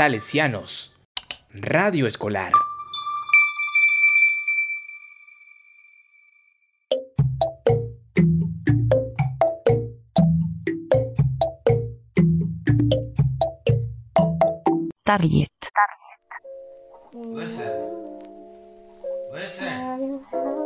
[0.00, 0.96] Salesianos.
[1.52, 2.52] Radio Escolar.
[15.04, 15.50] Target.
[17.34, 17.68] Listen.
[19.34, 20.59] Listen.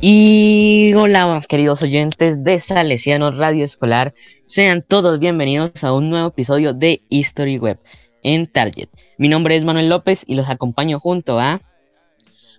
[0.00, 4.14] Y hola, queridos oyentes de Salesianos Radio Escolar.
[4.44, 7.80] Sean todos bienvenidos a un nuevo episodio de History Web
[8.22, 8.88] en Target.
[9.18, 11.60] Mi nombre es Manuel López y los acompaño junto a.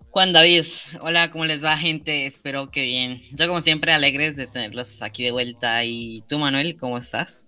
[0.10, 0.66] Juan David,
[1.00, 2.26] hola, ¿cómo les va gente?
[2.26, 3.22] Espero que bien.
[3.32, 5.86] Yo como siempre alegres de tenerlos aquí de vuelta.
[5.86, 7.48] ¿Y tú Manuel, cómo estás?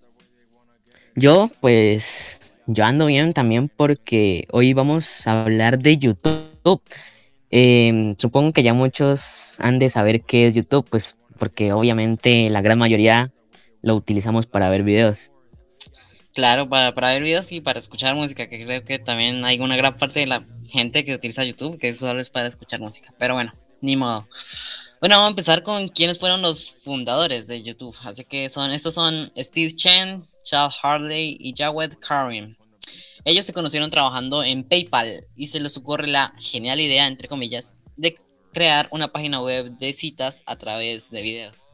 [1.15, 6.81] Yo, pues, yo ando bien también porque hoy vamos a hablar de YouTube.
[7.51, 12.61] Eh, supongo que ya muchos han de saber qué es YouTube, pues porque obviamente la
[12.61, 13.31] gran mayoría
[13.83, 15.29] lo utilizamos para ver videos.
[16.33, 19.77] Claro, para, para ver videos y para escuchar música, que creo que también hay una
[19.77, 23.13] gran parte de la gente que utiliza YouTube que solo es para escuchar música.
[23.19, 24.27] Pero bueno, ni modo.
[24.99, 27.95] Bueno, vamos a empezar con quiénes fueron los fundadores de YouTube.
[28.03, 32.55] Así que son, estos son Steve Chen, Charles Harley y Jawed Karim.
[33.25, 37.75] Ellos se conocieron trabajando en PayPal y se les ocurre la genial idea, entre comillas,
[37.95, 38.17] de
[38.53, 41.69] crear una página web de citas a través de videos.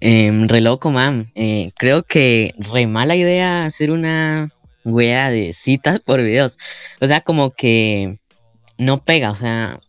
[0.00, 1.30] Em, re loco, man.
[1.34, 4.50] Eh, creo que re mala idea hacer una
[4.84, 6.58] wea de citas por videos.
[7.00, 8.18] O sea, como que
[8.78, 9.30] no pega.
[9.30, 9.80] O sea,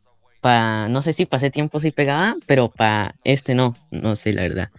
[0.41, 3.75] pa, no sé si pasé tiempo sí pegaba, pero para este no.
[3.91, 4.71] No sé, la verdad.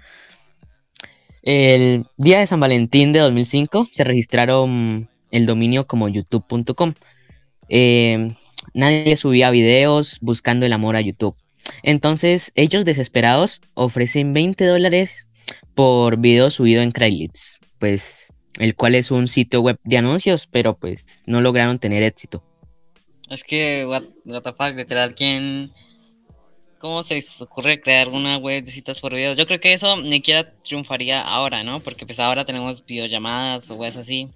[1.46, 6.94] El día de San Valentín de 2005 se registraron el dominio como youtube.com.
[7.68, 8.34] Em,
[8.74, 11.36] nadie subía videos buscando el amor a YouTube.
[11.84, 15.28] Entonces, ellos desesperados ofrecen 20 dólares
[15.76, 20.76] por video subido en Craigslist, pues el cual es un sitio web de anuncios, pero
[20.76, 22.42] pues no lograron tener éxito.
[23.30, 25.70] Es que, what, what the fuck, literal, ¿quién...
[26.78, 29.38] ¿Cómo se les ocurre crear una web de citas por videos?
[29.38, 31.80] Yo creo que eso ni siquiera triunfaría ahora, ¿no?
[31.80, 34.28] Porque pues ahora tenemos videollamadas o webs así.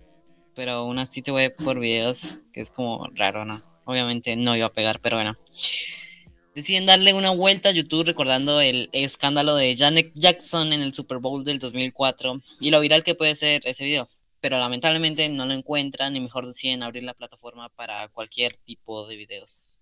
[0.55, 3.61] Pero una sitio web por videos, que es como raro, ¿no?
[3.85, 5.37] Obviamente no iba a pegar, pero bueno.
[6.55, 11.19] Deciden darle una vuelta a YouTube recordando el escándalo de Janet Jackson en el Super
[11.19, 14.09] Bowl del 2004 y lo viral que puede ser ese video.
[14.41, 19.17] Pero lamentablemente no lo encuentran y mejor deciden abrir la plataforma para cualquier tipo de
[19.17, 19.80] videos.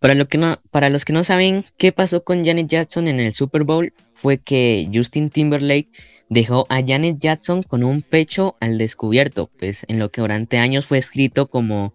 [0.00, 3.20] Para, lo que no, para los que no saben qué pasó con Janet Jackson en
[3.20, 5.90] el Super Bowl, fue que Justin Timberlake
[6.30, 10.86] dejó a Janet Jackson con un pecho al descubierto, pues en lo que durante años
[10.86, 11.92] fue escrito como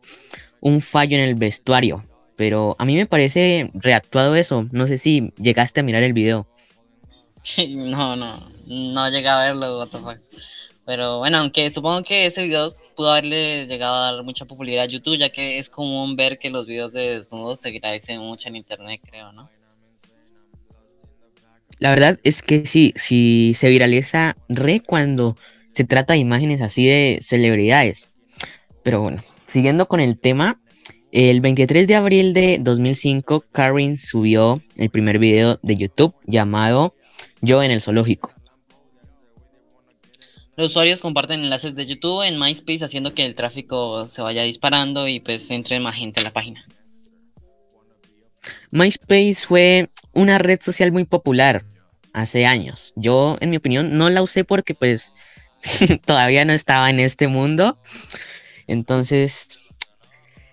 [0.61, 2.05] un fallo en el vestuario.
[2.35, 4.67] Pero a mí me parece reactuado eso.
[4.71, 6.47] No sé si llegaste a mirar el video.
[7.69, 8.35] no, no,
[8.67, 10.17] no llegué a verlo, what.
[10.85, 14.87] Pero bueno, aunque supongo que ese video pudo haberle llegado a dar mucha popularidad a
[14.87, 18.55] YouTube, ya que es común ver que los videos de desnudos se viralicen mucho en
[18.55, 19.49] internet, creo, ¿no?
[21.79, 25.35] La verdad es que sí, sí se viraliza re cuando
[25.71, 28.11] se trata de imágenes así de celebridades.
[28.83, 30.61] Pero bueno, siguiendo con el tema,
[31.11, 36.95] el 23 de abril de 2005, Karin subió el primer video de YouTube llamado
[37.41, 38.33] Yo en el zoológico.
[40.57, 45.07] Los usuarios comparten enlaces de YouTube en MySpace haciendo que el tráfico se vaya disparando
[45.07, 46.65] y pues entre más gente a la página.
[48.71, 51.65] MySpace fue una red social muy popular
[52.13, 52.93] hace años.
[52.95, 55.13] Yo, en mi opinión, no la usé porque pues
[56.05, 57.77] todavía no estaba en este mundo.
[58.67, 59.59] Entonces,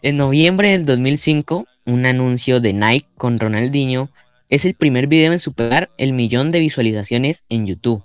[0.03, 4.11] en noviembre del 2005, un anuncio de Nike con Ronaldinho
[4.49, 8.05] es el primer video en superar el millón de visualizaciones en YouTube.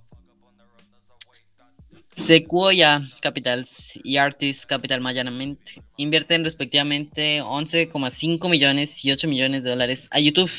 [2.18, 3.64] Sequoia Capital
[4.04, 10.52] y Artist Capital Mayanamente invierten respectivamente 11,5 millones y 8 millones de dólares a YouTube.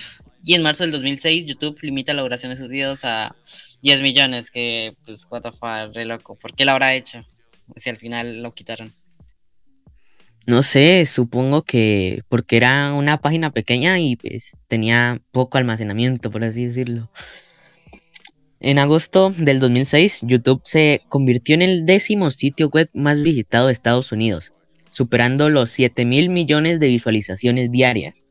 [0.44, 3.34] Y en marzo del 2006, YouTube limita la duración de sus videos a
[3.82, 6.36] 10 millones, que pues, what the fuck, re loco.
[6.36, 7.26] ¿Por qué lo habrá hecho?
[7.76, 8.94] Si al final lo quitaron.
[10.46, 16.44] No sé, supongo que porque era una página pequeña y pues tenía poco almacenamiento, por
[16.44, 17.10] así decirlo.
[18.60, 23.72] En agosto del 2006, YouTube se convirtió en el décimo sitio web más visitado de
[23.72, 24.52] Estados Unidos,
[24.90, 28.24] superando los 7 mil millones de visualizaciones diarias.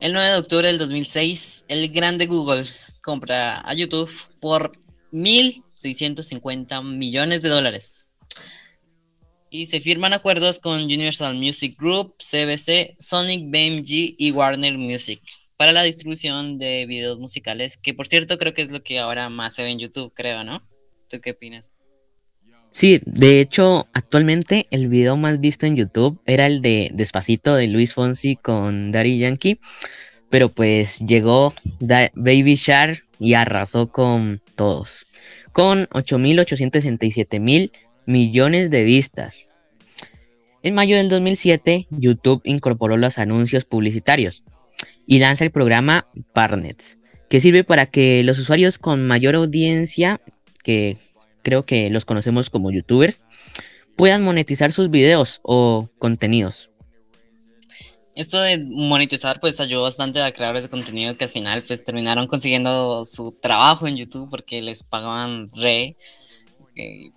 [0.00, 2.64] El 9 de octubre del 2006, el grande Google
[3.02, 4.10] compra a YouTube
[4.40, 4.72] por
[5.12, 8.08] 1.650 millones de dólares.
[9.50, 15.20] Y se firman acuerdos con Universal Music Group, CBC, Sonic BMG y Warner Music
[15.60, 19.28] para la distribución de videos musicales, que por cierto creo que es lo que ahora
[19.28, 20.66] más se ve en YouTube, creo, ¿no?
[21.06, 21.70] ¿Tú qué opinas?
[22.70, 27.66] Sí, de hecho, actualmente el video más visto en YouTube era el de Despacito de
[27.66, 29.60] Luis Fonsi con Daddy Yankee,
[30.30, 35.04] pero pues llegó Baby Shark y arrasó con todos,
[35.52, 37.70] con 8.867 mil
[38.06, 39.50] millones de vistas.
[40.62, 44.42] En mayo del 2007, YouTube incorporó los anuncios publicitarios
[45.10, 46.96] y lanza el programa Partners,
[47.28, 50.20] que sirve para que los usuarios con mayor audiencia,
[50.62, 50.98] que
[51.42, 53.20] creo que los conocemos como youtubers,
[53.96, 56.70] puedan monetizar sus videos o contenidos.
[58.14, 62.28] Esto de monetizar pues ayudó bastante a creadores de contenido que al final pues terminaron
[62.28, 65.96] consiguiendo su trabajo en YouTube porque les pagaban re.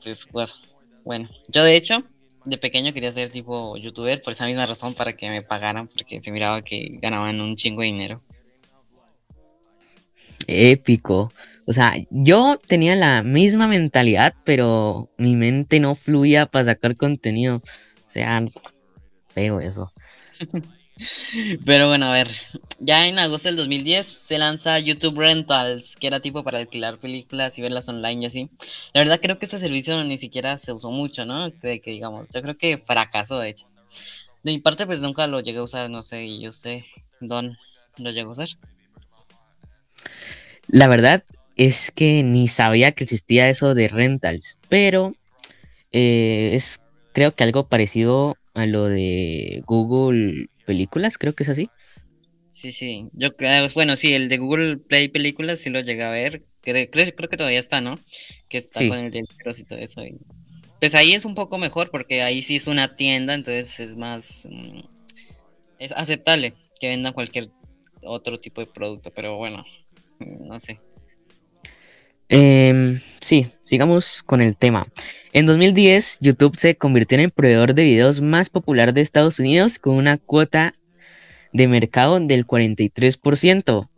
[0.04, 0.62] Pues, pues,
[1.06, 2.04] bueno, yo de hecho
[2.45, 6.22] de pequeño quería ser tipo youtuber por esa misma razón para que me pagaran porque
[6.22, 8.22] se miraba que ganaban un chingo de dinero.
[10.48, 11.31] Épico.
[11.66, 17.57] O sea, yo tenía la misma mentalidad, pero mi mente no fluía para sacar contenido.
[18.07, 18.44] O sea,
[19.34, 19.94] feo eso.
[21.66, 22.30] Pero bueno, a ver,
[22.80, 27.57] ya en agosto del 2010 se lanza YouTube Rentals, que era tipo para alquilar películas
[27.57, 28.50] y verlas online y así.
[28.94, 31.51] La verdad creo que ese servicio ni siquiera se usó mucho, ¿no?
[31.60, 33.68] Creo que digamos, yo creo que fracasó de hecho.
[34.44, 36.84] De mi parte pues nunca lo llegué a usar, no sé, y sé,
[37.19, 37.57] Don,
[37.98, 38.50] ¿lo llegó a usar?
[40.68, 41.24] La verdad
[41.56, 45.16] es que ni sabía que existía eso de rentals, pero
[45.92, 46.81] eh, es
[47.13, 51.69] creo que algo parecido a lo de Google Películas, creo que es así.
[52.50, 56.12] Sí, sí, yo creo, bueno, sí, el de Google Play Películas sí lo llegué a
[56.12, 58.00] ver, creo, creo, creo que todavía está, ¿no?
[58.48, 58.89] Que está Sí.
[58.89, 60.04] con el de Cross y todo eso.
[60.06, 60.18] y-
[60.80, 64.48] Pues ahí es un poco mejor porque ahí sí es una tienda, entonces es más,
[64.51, 64.81] mm,
[65.80, 67.50] es aceptable que vendan cualquier
[68.04, 69.66] otro tipo de producto, pero bueno,
[70.19, 70.80] mm, no sé.
[72.30, 74.88] Em, sí, sigamos con el tema.
[75.35, 79.80] En 2010, YouTube se convirtió en el proveedor de videos más popular de Estados Unidos
[79.80, 80.75] con una cuota
[81.51, 83.89] de mercado del 43%.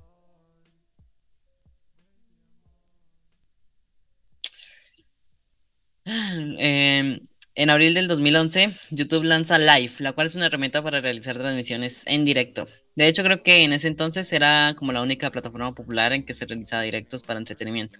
[6.57, 11.37] Em, en abril del 2011, YouTube lanza Live, la cual es una herramienta para realizar
[11.37, 12.65] transmisiones en directo.
[12.95, 16.33] De hecho, creo que en ese entonces era como la única plataforma popular en que
[16.33, 17.99] se realizaba directos para entretenimiento.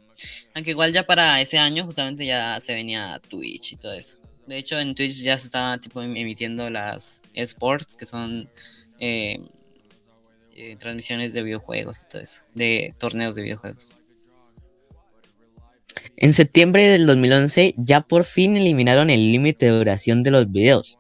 [0.54, 4.20] Aunque igual ya para ese año justamente ya se venía Twitch y todo eso.
[4.48, 8.50] De hecho, en Twitch ya se estaban tipo em- emitiendo las esports, que son
[9.00, 9.40] eh,
[10.56, 13.96] eh, transmisiones de videojuegos y todo eso, de torneos de videojuegos.
[16.16, 20.98] En septiembre del 2011 ya por fin eliminaron el límite de duración de los videos.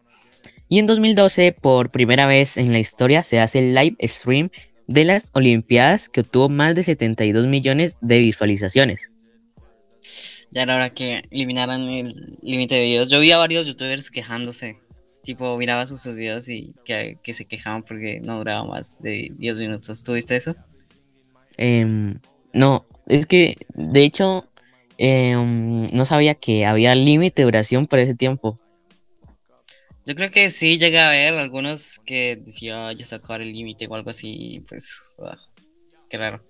[0.76, 4.50] Y en 2012 por primera vez en la historia se hace el live stream
[4.88, 9.10] de las Olimpiadas que obtuvo más de 72 millones de visualizaciones.
[10.52, 13.10] Ya era hora que eliminaran el límite de videos.
[13.10, 14.76] Yo vi a varios youtubers quejándose.
[15.24, 19.60] Tipo, miraba sus videos y que, que se quejaban porque no duraba más de 10
[19.60, 20.04] minutos.
[20.04, 20.56] ¿Tú viste eso?
[21.56, 22.20] Em,
[22.52, 24.50] no, es que de hecho
[24.98, 28.60] em, no sabía que había límite de duración por ese tiempo.
[30.06, 33.52] Yo creo que sí llegué a ver algunos que decía "Ah, ya se acabó el
[33.52, 34.64] límite o algo así.
[34.70, 35.38] Pues, ah,
[36.10, 36.44] qué raro.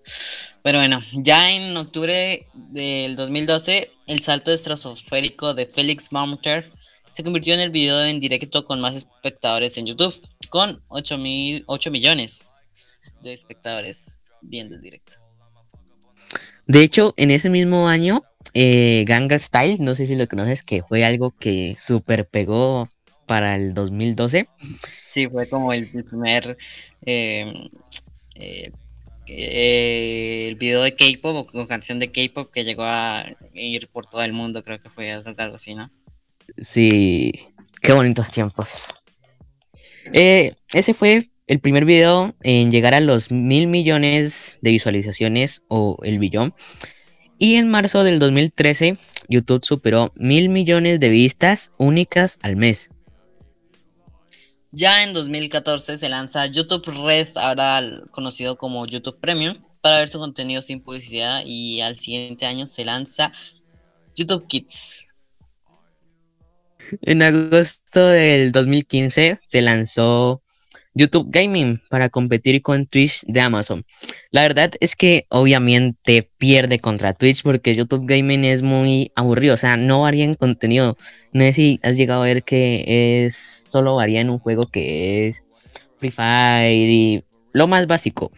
[0.62, 6.66] Pero bueno, ya en octubre del 2012, el salto estratosférico de Felix Baumter
[7.12, 10.14] se convirtió en el video en directo con más espectadores en YouTube,
[10.50, 12.50] con 8, mil, 8 millones
[13.22, 15.16] de espectadores viendo el directo.
[16.68, 20.84] De hecho, en ese mismo año, eh, Gangnam Style, no sé si lo conoces, que
[20.84, 22.90] fue algo que super pegó
[23.25, 24.48] para el 2012.
[25.10, 26.58] Sí, fue como el, primer
[27.05, 27.70] eh,
[28.36, 28.72] eh,
[29.27, 34.05] eh, el video de K-pop o con canción de K-pop que llegó a ir por
[34.05, 35.89] todo el mundo, creo que fue algo así, ¿no?
[36.58, 37.32] Sí,
[37.82, 38.88] qué bonitos tiempos.
[40.13, 46.20] Ese fue el primer video en llegar a los mil millones de visualizaciones o el
[46.20, 46.53] billón.
[47.38, 52.89] Y en marzo del 2013, YouTube superó mil millones de vistas únicas al mes.
[54.77, 60.20] Ya en 2014 se lanza YouTube Red, ahora conocido como YouTube Premium, para ver su
[60.20, 63.32] contenido sin publicidad y al siguiente año se lanza
[64.17, 65.08] YouTube Kids.
[67.01, 70.44] En agosto del 2015 se lanzó
[70.94, 73.86] YouTube Gaming para competir con Twitch de Amazon.
[74.32, 79.58] La verdad es que obviamente pierde contra Twitch porque YouTube Gaming es muy aburrido, o
[79.58, 80.98] sea, no varía en contenido.
[81.32, 85.27] No sé si has llegado a ver que es solo varía en un juego que
[85.27, 85.44] es
[85.98, 88.32] Free Fire y lo más básico.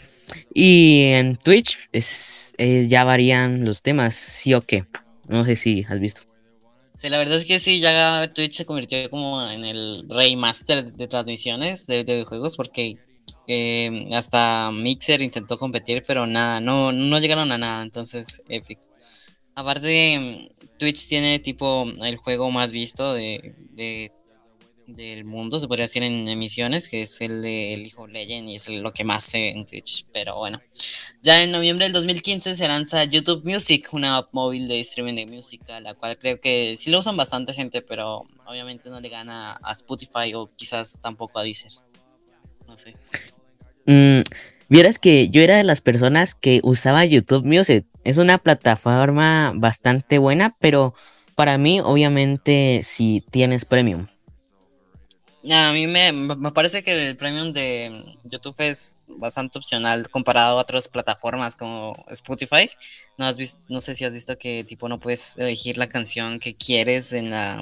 [0.52, 4.86] Y en Twitch es, eh, ya varían los temas, sí o qué.
[5.28, 6.22] No sé si has visto.
[6.96, 10.92] Sí, la verdad es que sí, ya Twitch se convirtió como en el rey master
[10.92, 12.98] de transmisiones de, de juegos porque
[13.48, 18.82] eh, hasta Mixer intentó competir, pero nada, no, no llegaron a nada, entonces épico.
[19.54, 23.54] Aparte, Twitch tiene tipo el juego más visto de-
[24.88, 28.56] del mundo, se podría decir en emisiones, que es el de El Hijo Legend y
[28.56, 30.60] es lo que más se ve en Twitch, pero bueno.
[31.22, 35.26] Ya en noviembre del 2015 se lanza YouTube Music, una app móvil de streaming de
[35.26, 39.60] música, la cual creo que sí lo usan bastante gente, pero obviamente no le gana
[39.62, 41.72] a Spotify o quizás tampoco a Deezer.
[42.66, 42.96] No sé.
[43.86, 44.22] Mm,
[44.70, 47.86] vieras que yo era de las personas que usaba YouTube Music.
[48.04, 50.94] Es una plataforma bastante buena, pero
[51.36, 54.08] para mí, obviamente, si tienes premium.
[55.52, 60.62] A mí me, me parece que el premium de YouTube es bastante opcional comparado a
[60.62, 62.70] otras plataformas como Spotify.
[63.18, 66.40] No has visto, no sé si has visto que tipo no puedes elegir la canción
[66.40, 67.62] que quieres en la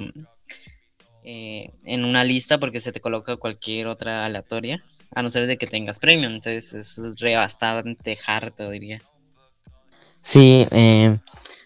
[1.28, 5.56] eh, en una lista porque se te coloca cualquier otra aleatoria, a no ser de
[5.56, 6.34] que tengas premium.
[6.34, 9.00] Entonces es re bastante harto, diría.
[10.20, 11.18] Sí, eh,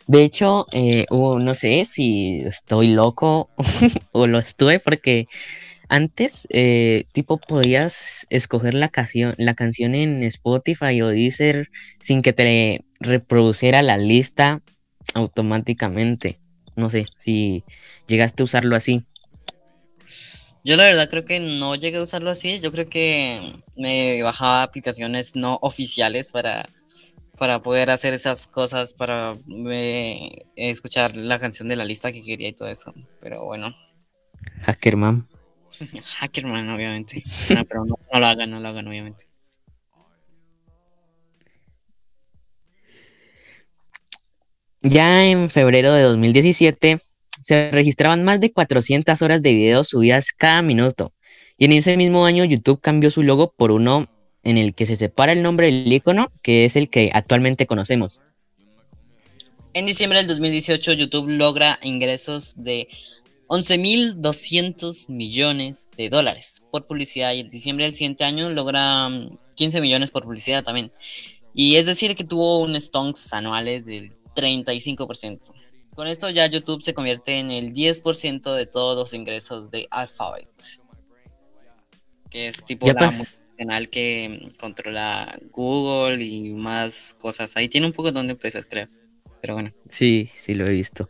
[0.06, 3.48] de hecho, eh, no sé si estoy loco
[4.12, 5.28] o lo estuve, porque
[5.90, 11.68] antes, eh, tipo, podías escoger la canción, la canción en Spotify o Deezer
[12.00, 14.62] sin que te reproduciera la lista
[15.14, 16.38] automáticamente.
[16.76, 17.64] No sé si
[18.06, 19.04] llegaste a usarlo así.
[20.62, 22.60] Yo la verdad creo que no llegué a usarlo así.
[22.60, 23.40] Yo creo que
[23.76, 26.68] me bajaba aplicaciones no oficiales para,
[27.36, 29.36] para poder hacer esas cosas, para
[29.68, 32.94] eh, escuchar la canción de la lista que quería y todo eso.
[33.20, 33.74] Pero bueno,
[34.62, 35.28] Hackerman.
[36.18, 37.22] Hackerman, obviamente.
[37.54, 39.26] No, pero no, no lo hagan, no lo hagan, obviamente.
[44.82, 47.00] Ya en febrero de 2017
[47.42, 51.12] se registraban más de 400 horas de videos subidas cada minuto.
[51.58, 54.08] Y en ese mismo año YouTube cambió su logo por uno
[54.42, 58.20] en el que se separa el nombre del icono, que es el que actualmente conocemos.
[59.74, 62.88] En diciembre del 2018, YouTube logra ingresos de
[63.50, 69.80] 11.200 millones de dólares por publicidad y en diciembre del siguiente año logra mm, 15
[69.80, 70.92] millones por publicidad también.
[71.52, 75.52] Y es decir que tuvo un stonks anuales del 35%.
[75.96, 80.48] Con esto ya YouTube se convierte en el 10% de todos los ingresos de Alphabet.
[82.30, 87.56] Que es tipo Ya la pas- multinacional que mm, controla Google y más cosas.
[87.56, 88.88] Ahí tiene un poco de empresas, creo.
[89.40, 89.72] Pero bueno.
[89.88, 91.08] Sí, sí lo he visto.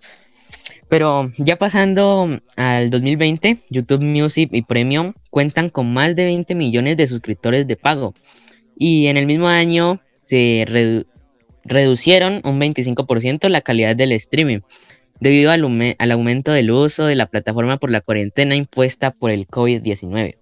[0.91, 6.97] Pero ya pasando al 2020, YouTube Music y Premium cuentan con más de 20 millones
[6.97, 8.13] de suscriptores de pago.
[8.77, 11.07] Y en el mismo año se redu-
[11.65, 14.59] reducieron un 25% la calidad del streaming
[15.21, 19.47] debido al, al aumento del uso de la plataforma por la cuarentena impuesta por el
[19.47, 20.39] COVID-19.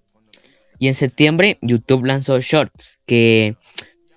[0.79, 3.55] Y en septiembre YouTube lanzó Shorts, que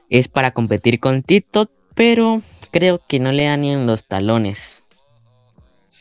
[0.09, 4.85] es para competir con TikTok, pero creo que no le dan ni en los talones.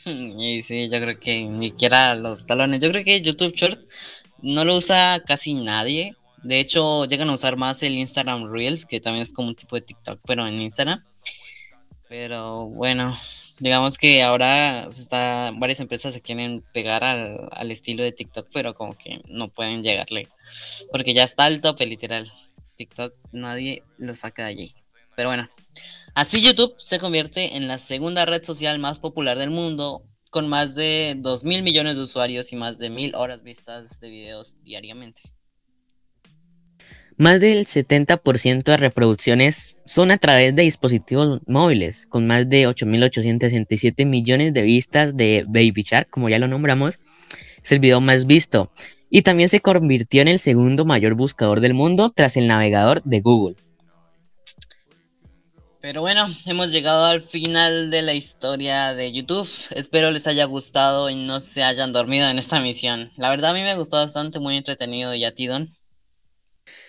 [0.38, 2.80] Y sí, yo creo que ni siquiera los talones.
[2.80, 6.16] Yo creo que YouTube Shorts no lo usa casi nadie.
[6.42, 9.76] De hecho, llegan a usar más el Instagram Reels, que también es como un tipo
[9.76, 11.04] de TikTok, pero en Instagram.
[12.08, 13.16] Pero bueno,
[13.60, 18.74] digamos que ahora está, varias empresas se quieren pegar al, al estilo de TikTok, pero
[18.74, 20.28] como que no pueden llegarle.
[20.90, 22.32] Porque ya está al tope, literal.
[22.74, 24.74] TikTok nadie lo saca de allí.
[25.16, 25.48] Pero bueno,
[26.14, 30.74] Así YouTube se convierte en la segunda red social más popular del mundo, con más
[30.74, 35.22] de 2 mil millones de usuarios y más de mil horas vistas de videos diariamente.
[37.16, 44.04] Más del 70% de reproducciones son a través de dispositivos móviles, con más de 8.867
[44.04, 46.98] millones de vistas de Baby Shark, como ya lo nombramos,
[47.62, 48.70] es el video más visto.
[49.08, 53.20] Y también se convirtió en el segundo mayor buscador del mundo tras el navegador de
[53.20, 53.56] Google.
[55.82, 59.48] Pero bueno, hemos llegado al final de la historia de YouTube.
[59.74, 63.10] Espero les haya gustado y no se hayan dormido en esta misión.
[63.16, 65.68] La verdad a mí me gustó bastante, muy entretenido y a ti, Don.